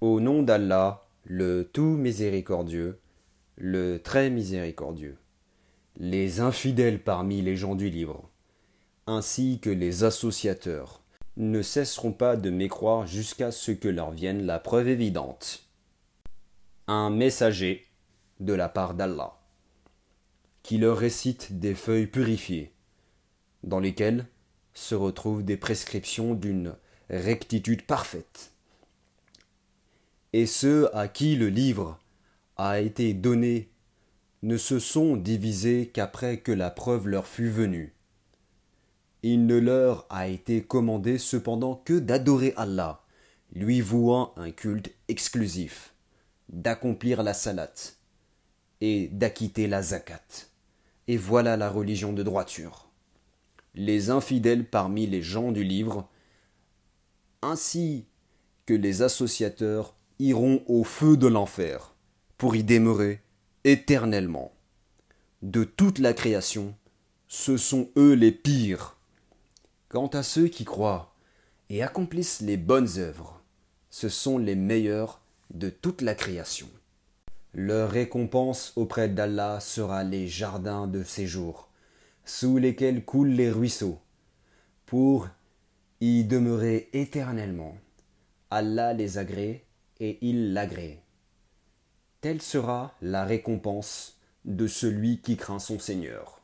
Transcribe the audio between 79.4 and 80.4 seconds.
sera les